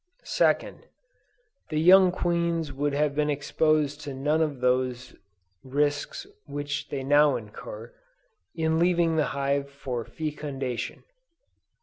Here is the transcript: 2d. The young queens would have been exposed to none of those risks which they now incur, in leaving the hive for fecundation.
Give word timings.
2d. 0.25 0.85
The 1.69 1.79
young 1.79 2.11
queens 2.11 2.73
would 2.73 2.93
have 2.95 3.13
been 3.13 3.29
exposed 3.29 4.01
to 4.01 4.15
none 4.15 4.41
of 4.41 4.59
those 4.59 5.13
risks 5.63 6.25
which 6.47 6.89
they 6.89 7.03
now 7.03 7.35
incur, 7.35 7.93
in 8.55 8.79
leaving 8.79 9.15
the 9.17 9.25
hive 9.37 9.69
for 9.69 10.03
fecundation. 10.03 11.03